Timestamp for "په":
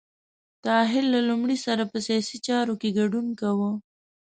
1.91-1.97